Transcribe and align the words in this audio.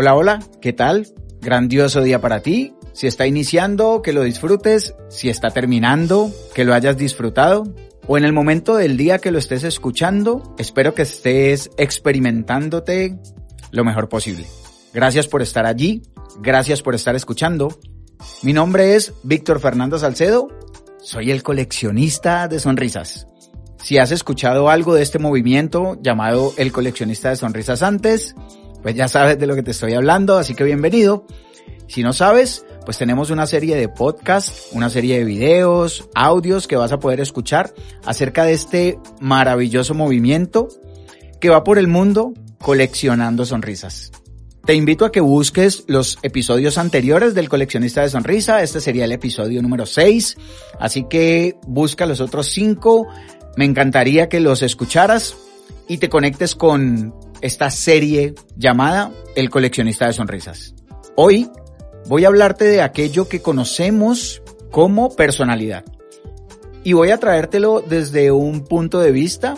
Hola, 0.00 0.14
hola, 0.14 0.38
¿qué 0.60 0.72
tal? 0.72 1.08
Grandioso 1.40 2.02
día 2.02 2.20
para 2.20 2.38
ti. 2.38 2.72
Si 2.92 3.08
está 3.08 3.26
iniciando, 3.26 4.00
que 4.00 4.12
lo 4.12 4.22
disfrutes. 4.22 4.94
Si 5.08 5.28
está 5.28 5.50
terminando, 5.50 6.30
que 6.54 6.64
lo 6.64 6.72
hayas 6.72 6.96
disfrutado. 6.96 7.64
O 8.06 8.16
en 8.16 8.24
el 8.24 8.32
momento 8.32 8.76
del 8.76 8.96
día 8.96 9.18
que 9.18 9.32
lo 9.32 9.40
estés 9.40 9.64
escuchando, 9.64 10.54
espero 10.56 10.94
que 10.94 11.02
estés 11.02 11.70
experimentándote 11.78 13.18
lo 13.72 13.84
mejor 13.84 14.08
posible. 14.08 14.46
Gracias 14.94 15.26
por 15.26 15.42
estar 15.42 15.66
allí. 15.66 16.04
Gracias 16.40 16.80
por 16.80 16.94
estar 16.94 17.16
escuchando. 17.16 17.76
Mi 18.44 18.52
nombre 18.52 18.94
es 18.94 19.14
Víctor 19.24 19.58
Fernando 19.58 19.98
Salcedo. 19.98 20.46
Soy 21.02 21.32
el 21.32 21.42
coleccionista 21.42 22.46
de 22.46 22.60
sonrisas. 22.60 23.26
Si 23.82 23.98
has 23.98 24.12
escuchado 24.12 24.70
algo 24.70 24.94
de 24.94 25.02
este 25.02 25.18
movimiento 25.18 25.98
llamado 26.00 26.52
el 26.56 26.70
coleccionista 26.70 27.30
de 27.30 27.36
sonrisas 27.36 27.82
antes, 27.82 28.36
pues 28.82 28.94
ya 28.94 29.08
sabes 29.08 29.38
de 29.38 29.46
lo 29.46 29.54
que 29.54 29.62
te 29.62 29.72
estoy 29.72 29.94
hablando, 29.94 30.38
así 30.38 30.54
que 30.54 30.64
bienvenido. 30.64 31.26
Si 31.86 32.02
no 32.02 32.12
sabes, 32.12 32.64
pues 32.84 32.98
tenemos 32.98 33.30
una 33.30 33.46
serie 33.46 33.76
de 33.76 33.88
podcasts, 33.88 34.68
una 34.72 34.90
serie 34.90 35.18
de 35.18 35.24
videos, 35.24 36.08
audios 36.14 36.66
que 36.68 36.76
vas 36.76 36.92
a 36.92 37.00
poder 37.00 37.20
escuchar 37.20 37.72
acerca 38.04 38.44
de 38.44 38.52
este 38.52 38.98
maravilloso 39.20 39.94
movimiento 39.94 40.68
que 41.40 41.48
va 41.48 41.64
por 41.64 41.78
el 41.78 41.88
mundo 41.88 42.34
coleccionando 42.60 43.46
sonrisas. 43.46 44.12
Te 44.68 44.74
invito 44.74 45.06
a 45.06 45.12
que 45.12 45.20
busques 45.20 45.84
los 45.86 46.18
episodios 46.22 46.76
anteriores 46.76 47.34
del 47.34 47.48
coleccionista 47.48 48.02
de 48.02 48.10
sonrisa. 48.10 48.62
Este 48.62 48.82
sería 48.82 49.06
el 49.06 49.12
episodio 49.12 49.62
número 49.62 49.86
6. 49.86 50.36
Así 50.78 51.06
que 51.08 51.56
busca 51.66 52.04
los 52.04 52.20
otros 52.20 52.48
5. 52.48 53.06
Me 53.56 53.64
encantaría 53.64 54.28
que 54.28 54.40
los 54.40 54.62
escucharas 54.62 55.36
y 55.88 55.96
te 55.96 56.10
conectes 56.10 56.54
con 56.54 57.14
esta 57.40 57.70
serie 57.70 58.34
llamada 58.56 59.12
El 59.36 59.50
coleccionista 59.50 60.06
de 60.06 60.12
sonrisas. 60.12 60.74
Hoy 61.16 61.50
voy 62.06 62.24
a 62.24 62.28
hablarte 62.28 62.64
de 62.64 62.82
aquello 62.82 63.28
que 63.28 63.40
conocemos 63.40 64.42
como 64.70 65.14
personalidad. 65.14 65.84
Y 66.84 66.92
voy 66.92 67.10
a 67.10 67.18
traértelo 67.18 67.82
desde 67.86 68.30
un 68.30 68.64
punto 68.64 69.00
de 69.00 69.12
vista 69.12 69.56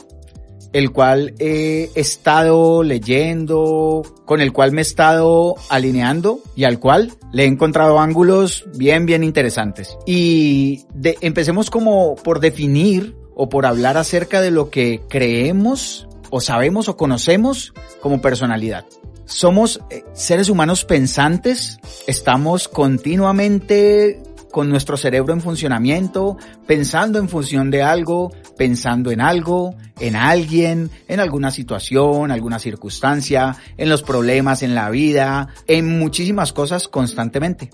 el 0.72 0.92
cual 0.92 1.34
he 1.38 1.90
estado 1.94 2.82
leyendo, 2.82 4.02
con 4.24 4.40
el 4.40 4.52
cual 4.52 4.72
me 4.72 4.80
he 4.80 4.82
estado 4.82 5.56
alineando 5.68 6.40
y 6.54 6.64
al 6.64 6.78
cual 6.78 7.12
le 7.32 7.44
he 7.44 7.46
encontrado 7.46 7.98
ángulos 7.98 8.64
bien, 8.76 9.06
bien 9.06 9.24
interesantes. 9.24 9.96
Y 10.06 10.84
de, 10.94 11.16
empecemos 11.20 11.70
como 11.70 12.14
por 12.16 12.40
definir 12.40 13.16
o 13.34 13.48
por 13.48 13.66
hablar 13.66 13.96
acerca 13.96 14.40
de 14.40 14.50
lo 14.50 14.70
que 14.70 15.00
creemos 15.08 16.06
o 16.30 16.40
sabemos 16.40 16.88
o 16.88 16.96
conocemos 16.96 17.72
como 18.00 18.20
personalidad. 18.20 18.84
Somos 19.24 19.80
eh, 19.90 20.04
seres 20.12 20.48
humanos 20.48 20.84
pensantes, 20.84 21.78
estamos 22.06 22.68
continuamente 22.68 24.22
con 24.50 24.68
nuestro 24.68 24.96
cerebro 24.96 25.32
en 25.32 25.40
funcionamiento, 25.40 26.36
pensando 26.66 27.18
en 27.18 27.28
función 27.28 27.70
de 27.70 27.82
algo, 27.82 28.32
pensando 28.56 29.10
en 29.10 29.20
algo, 29.20 29.74
en 30.00 30.16
alguien, 30.16 30.90
en 31.08 31.20
alguna 31.20 31.50
situación, 31.50 32.30
alguna 32.30 32.58
circunstancia, 32.58 33.56
en 33.76 33.88
los 33.88 34.02
problemas 34.02 34.62
en 34.62 34.74
la 34.74 34.90
vida, 34.90 35.48
en 35.66 35.98
muchísimas 35.98 36.52
cosas 36.52 36.88
constantemente. 36.88 37.70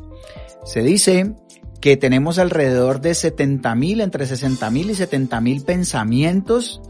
Se 0.64 0.82
dice 0.82 1.34
que 1.80 1.96
tenemos 1.96 2.38
alrededor 2.38 3.00
de 3.00 3.14
70 3.14 3.74
mil, 3.74 4.00
entre 4.00 4.26
60 4.26 4.70
mil 4.70 4.90
y 4.90 4.94
70 4.94 5.40
mil 5.40 5.62
pensamientos 5.62 6.80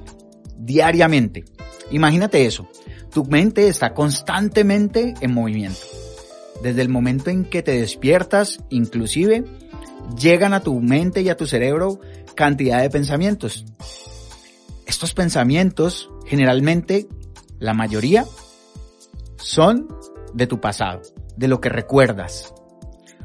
diariamente. 0.58 1.44
Imagínate 1.90 2.46
eso. 2.46 2.68
Tu 3.12 3.24
mente 3.24 3.68
está 3.68 3.94
constantemente 3.94 5.14
en 5.20 5.32
movimiento. 5.32 5.80
Desde 6.62 6.82
el 6.82 6.88
momento 6.88 7.30
en 7.30 7.44
que 7.44 7.62
te 7.62 7.80
despiertas, 7.80 8.60
inclusive, 8.70 9.44
llegan 10.18 10.54
a 10.54 10.60
tu 10.60 10.80
mente 10.80 11.22
y 11.22 11.28
a 11.28 11.36
tu 11.36 11.46
cerebro 11.46 12.00
cantidad 12.34 12.82
de 12.82 12.90
pensamientos. 12.90 13.64
Estos 14.86 15.14
pensamientos, 15.14 16.10
generalmente, 16.26 17.08
la 17.58 17.74
mayoría, 17.74 18.24
son 19.36 19.88
de 20.34 20.46
tu 20.46 20.60
pasado, 20.60 21.02
de 21.36 21.48
lo 21.48 21.60
que 21.60 21.68
recuerdas, 21.68 22.54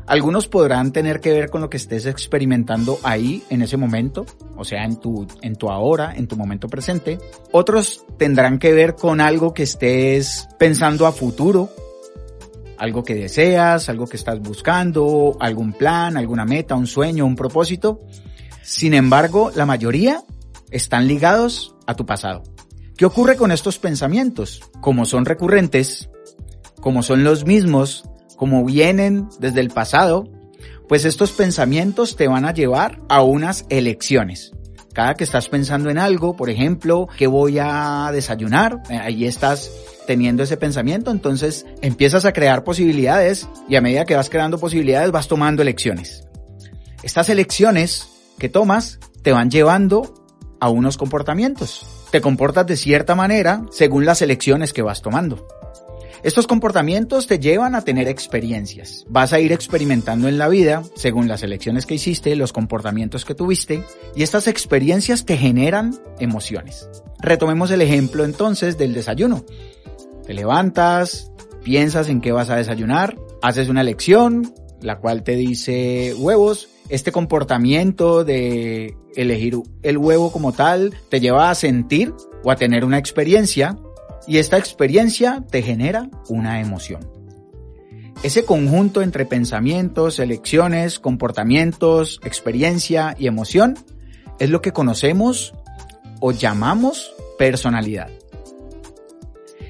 algunos 0.08 0.48
podrán 0.48 0.92
tener 0.92 1.20
que 1.20 1.32
ver 1.32 1.50
con 1.50 1.62
lo 1.62 1.70
que 1.70 1.78
estés 1.78 2.06
experimentando 2.06 3.00
ahí 3.04 3.44
en 3.50 3.62
ese 3.62 3.78
momento, 3.78 4.26
o 4.58 4.66
sea, 4.66 4.84
en 4.84 5.00
tu, 5.00 5.28
en 5.42 5.56
tu 5.56 5.70
ahora, 5.70 6.14
en 6.16 6.28
tu 6.28 6.36
momento 6.36 6.68
presente. 6.68 7.20
Otros 7.52 8.06
tendrán 8.18 8.60
que 8.60 8.74
ver 8.74 8.96
con 8.96 9.22
algo 9.22 9.54
que 9.54 9.64
estés 9.64 10.48
pensando 10.58 11.06
a 11.06 11.12
futuro, 11.12 11.70
algo 12.78 13.04
que 13.04 13.16
deseas, 13.16 13.90
algo 13.90 14.08
que 14.08 14.18
estás 14.18 14.40
buscando, 14.40 15.38
algún 15.40 15.74
plan, 15.74 16.18
alguna 16.18 16.46
meta, 16.46 16.76
un 16.76 16.88
sueño, 16.88 17.26
un 17.26 17.36
propósito. 17.36 18.02
Sin 18.64 18.94
embargo, 18.94 19.52
la 19.56 19.66
mayoría 19.66 20.24
están 20.72 21.08
ligados 21.08 21.76
a 21.86 21.96
tu 21.96 22.06
pasado. 22.06 22.44
¿Qué 22.98 23.06
ocurre 23.06 23.36
con 23.36 23.52
estos 23.52 23.80
pensamientos? 23.80 24.62
Como 24.80 25.06
son 25.06 25.26
recurrentes, 25.26 26.10
como 26.80 27.04
son 27.04 27.24
los 27.24 27.46
mismos 27.46 28.04
como 28.42 28.66
vienen 28.66 29.30
desde 29.38 29.60
el 29.60 29.70
pasado, 29.70 30.28
pues 30.90 31.06
estos 31.06 31.32
pensamientos 31.32 32.16
te 32.16 32.28
van 32.28 32.44
a 32.44 32.56
llevar 32.56 33.00
a 33.08 33.22
unas 33.22 33.66
elecciones. 33.70 34.52
Cada 34.94 35.14
que 35.14 35.26
estás 35.26 35.48
pensando 35.48 35.92
en 35.92 36.00
algo, 36.00 36.36
por 36.36 36.50
ejemplo, 36.50 37.08
que 37.20 37.28
voy 37.28 37.60
a 37.60 38.10
desayunar, 38.12 38.82
eh, 38.90 38.98
ahí 38.98 39.26
estás 39.26 39.72
teniendo 40.08 40.42
ese 40.42 40.58
pensamiento, 40.58 41.12
entonces 41.12 41.68
empiezas 41.84 42.26
a 42.26 42.34
crear 42.34 42.64
posibilidades 42.64 43.48
y 43.70 43.76
a 43.76 43.82
medida 43.82 44.06
que 44.06 44.16
vas 44.16 44.32
creando 44.32 44.58
posibilidades 44.58 45.12
vas 45.12 45.28
tomando 45.28 45.62
elecciones. 45.62 46.28
Estas 47.04 47.30
elecciones 47.30 48.08
que 48.40 48.50
tomas 48.50 48.98
te 49.22 49.34
van 49.34 49.52
llevando 49.52 50.16
a 50.60 50.68
unos 50.68 50.98
comportamientos. 50.98 51.86
Te 52.10 52.22
comportas 52.22 52.66
de 52.66 52.76
cierta 52.76 53.14
manera 53.14 53.62
según 53.70 54.04
las 54.04 54.24
elecciones 54.24 54.74
que 54.74 54.82
vas 54.82 55.04
tomando. 55.04 55.48
Estos 56.24 56.46
comportamientos 56.46 57.26
te 57.26 57.40
llevan 57.40 57.74
a 57.74 57.82
tener 57.82 58.08
experiencias. 58.08 59.06
Vas 59.10 59.34
a 59.34 59.40
ir 59.40 59.52
experimentando 59.52 60.28
en 60.28 60.38
la 60.38 60.50
vida, 60.50 60.84
según 60.94 61.28
las 61.28 61.42
elecciones 61.42 61.88
que 61.88 61.96
hiciste, 61.96 62.36
los 62.36 62.54
comportamientos 62.54 63.26
que 63.26 63.34
tuviste, 63.34 63.84
y 64.16 64.22
estas 64.22 64.48
experiencias 64.48 65.26
te 65.26 65.36
generan 65.36 65.96
emociones. 66.20 66.88
Retomemos 67.20 67.72
el 67.72 67.82
ejemplo 67.82 68.24
entonces 68.24 68.78
del 68.78 68.94
desayuno. 68.94 69.46
Te 70.28 70.36
levantas, 70.36 71.32
piensas 71.64 72.08
en 72.08 72.22
qué 72.22 72.32
vas 72.32 72.52
a 72.52 72.56
desayunar, 72.56 73.18
haces 73.42 73.68
una 73.68 73.82
elección, 73.82 74.54
la 74.80 75.00
cual 75.00 75.24
te 75.24 75.36
dice 75.36 76.14
huevos. 76.16 76.70
Este 76.90 77.12
comportamiento 77.12 78.24
de 78.24 78.96
elegir 79.16 79.58
el 79.82 79.98
huevo 79.98 80.32
como 80.32 80.54
tal 80.54 80.94
te 81.10 81.20
lleva 81.20 81.50
a 81.50 81.56
sentir 81.56 82.14
o 82.44 82.52
a 82.52 82.58
tener 82.58 82.86
una 82.86 83.00
experiencia 83.00 83.78
y 84.28 84.38
esta 84.38 84.58
experiencia 84.58 85.44
te 85.50 85.62
genera 85.62 86.10
una 86.30 86.62
emoción. 86.62 87.10
Ese 88.24 88.46
conjunto 88.46 89.02
entre 89.02 89.26
pensamientos, 89.26 90.20
elecciones, 90.20 91.00
comportamientos, 91.00 92.20
experiencia 92.24 93.16
y 93.18 93.28
emoción 93.28 93.80
es 94.40 94.50
lo 94.50 94.62
que 94.62 94.74
conocemos 94.74 95.54
o 96.20 96.32
llamamos 96.32 97.14
personalidad. 97.40 98.10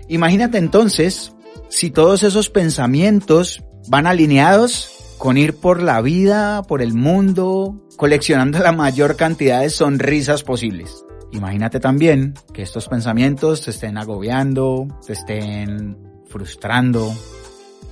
Imagínate 0.09 0.57
entonces 0.57 1.31
si 1.69 1.91
todos 1.91 2.23
esos 2.23 2.49
pensamientos 2.49 3.63
van 3.87 4.05
alineados 4.05 5.15
con 5.17 5.37
ir 5.37 5.55
por 5.55 5.81
la 5.81 6.01
vida, 6.01 6.63
por 6.63 6.81
el 6.81 6.93
mundo, 6.93 7.87
coleccionando 7.95 8.59
la 8.59 8.73
mayor 8.73 9.15
cantidad 9.15 9.61
de 9.61 9.69
sonrisas 9.69 10.43
posibles. 10.43 11.05
Imagínate 11.31 11.79
también 11.79 12.33
que 12.53 12.61
estos 12.61 12.87
pensamientos 12.87 13.61
te 13.61 13.71
estén 13.71 13.97
agobiando, 13.97 14.87
te 15.05 15.13
estén 15.13 15.97
frustrando, 16.27 17.13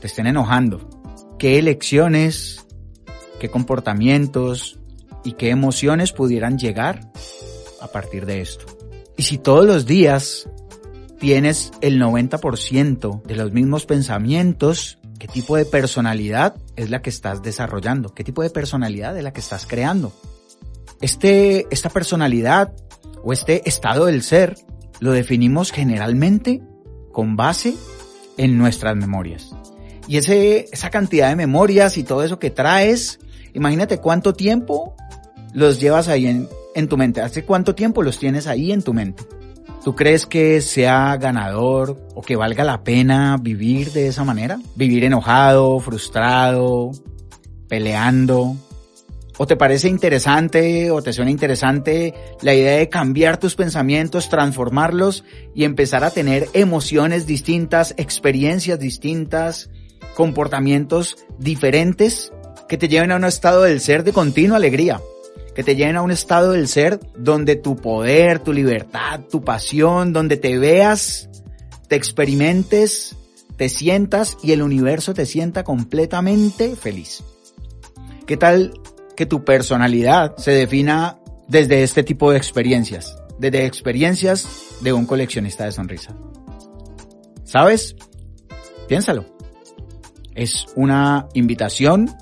te 0.01 0.07
estén 0.07 0.27
enojando. 0.27 0.89
¿Qué 1.37 1.57
elecciones 1.57 2.65
qué 3.39 3.49
comportamientos 3.49 4.77
y 5.23 5.31
qué 5.33 5.49
emociones 5.49 6.11
pudieran 6.11 6.59
llegar 6.59 7.09
a 7.81 7.87
partir 7.87 8.25
de 8.25 8.41
esto. 8.41 8.65
Y 9.17 9.23
si 9.23 9.37
todos 9.37 9.65
los 9.65 9.85
días 9.85 10.47
tienes 11.19 11.71
el 11.81 11.99
90% 11.99 13.23
de 13.23 13.35
los 13.35 13.51
mismos 13.51 13.85
pensamientos, 13.85 14.99
¿qué 15.17 15.27
tipo 15.27 15.55
de 15.55 15.65
personalidad 15.65 16.55
es 16.75 16.89
la 16.89 17.01
que 17.01 17.09
estás 17.09 17.41
desarrollando? 17.41 18.13
¿Qué 18.13 18.23
tipo 18.23 18.43
de 18.43 18.49
personalidad 18.49 19.17
es 19.17 19.23
la 19.23 19.33
que 19.33 19.41
estás 19.41 19.65
creando? 19.65 20.13
Este, 21.01 21.65
esta 21.71 21.89
personalidad 21.89 22.73
o 23.23 23.33
este 23.33 23.67
estado 23.67 24.05
del 24.05 24.23
ser 24.23 24.55
lo 24.99 25.11
definimos 25.11 25.71
generalmente 25.71 26.61
con 27.11 27.35
base 27.35 27.75
en 28.37 28.57
nuestras 28.57 28.95
memorias. 28.95 29.55
Y 30.07 30.17
ese, 30.17 30.67
esa 30.71 30.89
cantidad 30.89 31.29
de 31.29 31.35
memorias 31.35 31.97
y 31.97 32.03
todo 32.03 32.23
eso 32.23 32.39
que 32.39 32.49
traes, 32.49 33.19
imagínate 33.53 33.99
cuánto 33.99 34.33
tiempo 34.33 34.95
los 35.53 35.79
llevas 35.79 36.07
ahí 36.07 36.27
en, 36.27 36.47
en 36.75 36.87
tu 36.87 36.97
mente. 36.97 37.21
¿Hace 37.21 37.45
cuánto 37.45 37.75
tiempo 37.75 38.01
los 38.01 38.17
tienes 38.17 38.47
ahí 38.47 38.71
en 38.71 38.81
tu 38.81 38.93
mente? 38.93 39.23
¿Tú 39.83 39.95
crees 39.95 40.25
que 40.25 40.61
sea 40.61 41.15
ganador 41.17 41.97
o 42.13 42.21
que 42.21 42.35
valga 42.35 42.63
la 42.63 42.83
pena 42.83 43.37
vivir 43.39 43.91
de 43.91 44.07
esa 44.07 44.23
manera? 44.23 44.59
Vivir 44.75 45.03
enojado, 45.05 45.79
frustrado, 45.79 46.91
peleando. 47.67 48.55
¿O 49.41 49.47
te 49.47 49.55
parece 49.55 49.87
interesante 49.87 50.91
o 50.91 51.01
te 51.01 51.13
suena 51.13 51.31
interesante 51.31 52.13
la 52.41 52.53
idea 52.53 52.75
de 52.75 52.89
cambiar 52.89 53.37
tus 53.37 53.55
pensamientos, 53.55 54.27
transformarlos 54.27 55.23
y 55.55 55.63
empezar 55.63 56.03
a 56.03 56.11
tener 56.11 56.49
emociones 56.51 57.25
distintas, 57.25 57.93
experiencias 57.95 58.79
distintas, 58.79 59.69
comportamientos 60.13 61.15
diferentes 61.37 62.33
que 62.67 62.77
te 62.77 62.89
lleven 62.89 63.13
a 63.13 63.15
un 63.15 63.23
estado 63.23 63.63
del 63.63 63.79
ser 63.79 64.03
de 64.03 64.11
continua 64.11 64.57
alegría? 64.57 64.99
que 65.55 65.63
te 65.63 65.75
lleven 65.75 65.95
a 65.95 66.01
un 66.01 66.11
estado 66.11 66.51
del 66.51 66.67
ser 66.67 66.99
donde 67.17 67.55
tu 67.55 67.75
poder, 67.75 68.39
tu 68.39 68.53
libertad, 68.53 69.21
tu 69.29 69.43
pasión, 69.43 70.13
donde 70.13 70.37
te 70.37 70.57
veas, 70.57 71.29
te 71.87 71.95
experimentes, 71.95 73.15
te 73.57 73.67
sientas 73.67 74.37
y 74.41 74.51
el 74.51 74.61
universo 74.61 75.13
te 75.13 75.25
sienta 75.25 75.63
completamente 75.63 76.75
feliz. 76.77 77.23
¿Qué 78.25 78.37
tal 78.37 78.71
que 79.19 79.25
tu 79.25 79.43
personalidad 79.43 80.37
se 80.37 80.51
defina 80.51 81.19
desde 81.49 81.83
este 81.83 82.03
tipo 82.03 82.31
de 82.31 82.37
experiencias? 82.37 83.17
Desde 83.37 83.65
experiencias 83.65 84.47
de 84.79 84.93
un 84.93 85.05
coleccionista 85.05 85.65
de 85.65 85.73
sonrisa. 85.73 86.15
¿Sabes? 87.43 87.97
Piénsalo. 88.87 89.25
Es 90.35 90.67
una 90.77 91.27
invitación 91.33 92.15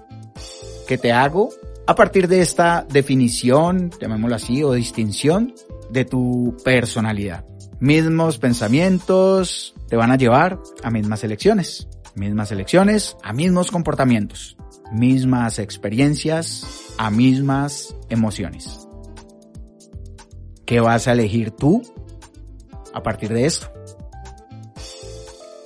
que 0.88 0.98
te 0.98 1.12
hago 1.12 1.50
a 1.86 1.94
partir 1.94 2.28
de 2.28 2.42
esta 2.42 2.84
definición, 2.90 3.92
llamémoslo 4.02 4.36
así, 4.36 4.64
o 4.64 4.74
distinción 4.74 5.54
de 5.92 6.04
tu 6.04 6.58
personalidad. 6.66 7.46
Mismos 7.80 8.40
pensamientos 8.40 9.76
te 9.88 9.98
van 9.98 10.10
a 10.10 10.18
llevar 10.18 10.60
a 10.82 10.90
mismas 10.90 11.24
elecciones, 11.24 11.88
mismas 12.16 12.52
elecciones 12.52 13.18
a 13.22 13.34
mismos 13.34 13.70
comportamientos, 13.70 14.58
mismas 14.92 15.60
experiencias 15.60 16.87
a 16.98 17.10
mismas 17.12 17.96
emociones. 18.10 18.88
¿Qué 20.66 20.80
vas 20.80 21.08
a 21.08 21.14
elegir 21.14 21.52
tú 21.52 21.82
a 22.94 23.02
partir 23.02 23.34
de 23.34 23.46
esto? 23.46 23.72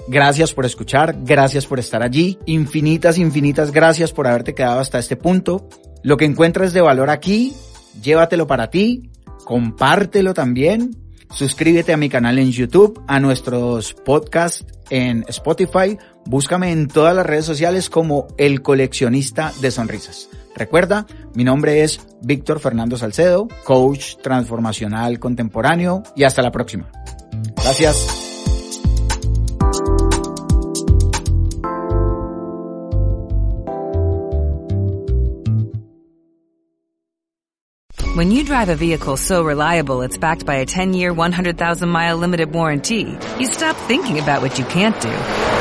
Gracias 0.08 0.54
por 0.54 0.66
escuchar, 0.66 1.16
gracias 1.24 1.66
por 1.66 1.80
estar 1.80 2.04
allí, 2.04 2.38
infinitas, 2.46 3.18
infinitas 3.18 3.72
gracias 3.72 4.12
por 4.12 4.28
haberte 4.28 4.54
quedado 4.54 4.80
hasta 4.80 5.00
este 5.00 5.16
punto. 5.16 5.68
Lo 6.04 6.18
que 6.18 6.26
encuentres 6.26 6.74
de 6.74 6.82
valor 6.82 7.10
aquí, 7.10 7.54
llévatelo 8.02 8.48
para 8.48 8.70
ti, 8.70 9.12
compártelo 9.46 10.34
también, 10.34 10.96
suscríbete 11.34 11.94
a 11.94 11.98
mi 11.98 12.10
canal 12.10 12.40
en 12.40 12.52
YouTube, 12.52 13.02
a 13.08 13.20
nuestros 13.20 13.94
podcasts 13.94 14.66
en 14.90 15.24
Spotify, 15.30 15.98
búscame 16.26 16.72
en 16.72 16.88
todas 16.88 17.16
las 17.16 17.26
redes 17.26 17.46
sociales 17.46 17.90
como 17.90 18.28
El 18.38 18.62
Coleccionista 18.62 19.54
de 19.62 19.72
Sonrisas. 19.72 20.30
Recuerda, 20.56 21.06
mi 21.34 21.44
nombre 21.44 21.84
es 21.84 22.00
Víctor 22.22 22.60
Fernando 22.60 22.98
Salcedo, 22.98 23.48
coach 23.64 24.18
transformacional 24.22 25.20
contemporáneo 25.20 26.04
y 26.16 26.24
hasta 26.24 26.42
la 26.42 26.52
próxima. 26.52 26.90
Gracias. 27.56 28.28
When 38.14 38.30
you 38.30 38.44
drive 38.44 38.70
a 38.70 38.76
vehicle 38.76 39.16
so 39.16 39.42
reliable 39.42 40.02
it's 40.02 40.18
backed 40.18 40.46
by 40.46 40.58
a 40.58 40.66
10-year, 40.66 41.14
100,000-mile 41.14 42.18
limited 42.18 42.54
warranty, 42.54 43.18
you 43.40 43.48
stop 43.48 43.76
thinking 43.88 44.20
about 44.20 44.42
what 44.42 44.60
you 44.60 44.66
can't 44.66 45.00
do 45.02 45.61